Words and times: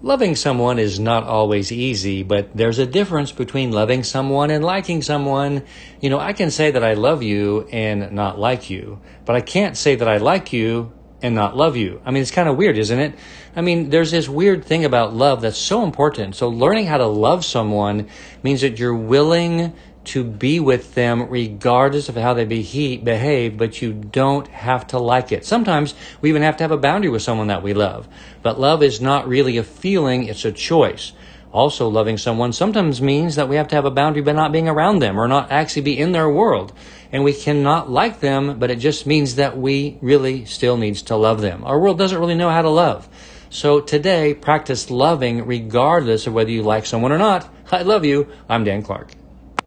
Loving 0.00 0.36
someone 0.36 0.78
is 0.78 1.00
not 1.00 1.24
always 1.24 1.72
easy, 1.72 2.22
but 2.22 2.56
there's 2.56 2.78
a 2.78 2.86
difference 2.86 3.32
between 3.32 3.72
loving 3.72 4.04
someone 4.04 4.48
and 4.48 4.64
liking 4.64 5.02
someone. 5.02 5.64
You 6.00 6.08
know, 6.08 6.20
I 6.20 6.34
can 6.34 6.52
say 6.52 6.70
that 6.70 6.84
I 6.84 6.94
love 6.94 7.24
you 7.24 7.66
and 7.72 8.12
not 8.12 8.38
like 8.38 8.70
you, 8.70 9.00
but 9.24 9.34
I 9.34 9.40
can't 9.40 9.76
say 9.76 9.96
that 9.96 10.06
I 10.06 10.18
like 10.18 10.52
you 10.52 10.92
and 11.20 11.34
not 11.34 11.56
love 11.56 11.76
you. 11.76 12.00
I 12.04 12.12
mean, 12.12 12.22
it's 12.22 12.30
kind 12.30 12.48
of 12.48 12.56
weird, 12.56 12.78
isn't 12.78 12.98
it? 12.98 13.18
I 13.56 13.60
mean, 13.60 13.90
there's 13.90 14.12
this 14.12 14.28
weird 14.28 14.64
thing 14.64 14.84
about 14.84 15.14
love 15.14 15.40
that's 15.40 15.58
so 15.58 15.82
important. 15.82 16.36
So 16.36 16.48
learning 16.48 16.86
how 16.86 16.98
to 16.98 17.06
love 17.08 17.44
someone 17.44 18.08
means 18.44 18.60
that 18.60 18.78
you're 18.78 18.94
willing 18.94 19.74
to 20.08 20.24
be 20.24 20.60
with 20.60 20.94
them 20.94 21.28
regardless 21.28 22.08
of 22.08 22.16
how 22.16 22.34
they 22.34 22.44
behave, 22.44 23.56
but 23.56 23.82
you 23.82 23.92
don't 23.92 24.48
have 24.48 24.86
to 24.88 24.98
like 24.98 25.32
it. 25.32 25.44
Sometimes 25.44 25.94
we 26.20 26.28
even 26.28 26.42
have 26.42 26.56
to 26.58 26.64
have 26.64 26.70
a 26.70 26.76
boundary 26.76 27.10
with 27.10 27.22
someone 27.22 27.48
that 27.48 27.62
we 27.62 27.74
love. 27.74 28.08
But 28.42 28.60
love 28.60 28.82
is 28.82 29.00
not 29.00 29.28
really 29.28 29.56
a 29.56 29.62
feeling, 29.62 30.24
it's 30.24 30.44
a 30.44 30.52
choice. 30.52 31.12
Also, 31.50 31.88
loving 31.88 32.18
someone 32.18 32.52
sometimes 32.52 33.00
means 33.00 33.36
that 33.36 33.48
we 33.48 33.56
have 33.56 33.68
to 33.68 33.74
have 33.74 33.86
a 33.86 33.90
boundary 33.90 34.22
by 34.22 34.32
not 34.32 34.52
being 34.52 34.68
around 34.68 34.98
them 34.98 35.18
or 35.18 35.26
not 35.26 35.50
actually 35.50 35.82
be 35.82 35.98
in 35.98 36.12
their 36.12 36.28
world. 36.28 36.72
And 37.10 37.24
we 37.24 37.32
cannot 37.32 37.90
like 37.90 38.20
them, 38.20 38.58
but 38.58 38.70
it 38.70 38.76
just 38.76 39.06
means 39.06 39.36
that 39.36 39.56
we 39.56 39.98
really 40.02 40.44
still 40.44 40.76
needs 40.76 41.02
to 41.02 41.16
love 41.16 41.40
them. 41.40 41.64
Our 41.64 41.80
world 41.80 41.98
doesn't 41.98 42.18
really 42.18 42.34
know 42.34 42.50
how 42.50 42.62
to 42.62 42.68
love. 42.68 43.08
So 43.50 43.80
today, 43.80 44.34
practice 44.34 44.90
loving 44.90 45.46
regardless 45.46 46.26
of 46.26 46.34
whether 46.34 46.50
you 46.50 46.62
like 46.62 46.84
someone 46.84 47.12
or 47.12 47.18
not. 47.18 47.48
I 47.72 47.82
love 47.82 48.04
you. 48.04 48.28
I'm 48.48 48.64
Dan 48.64 48.82
Clark. 48.82 49.12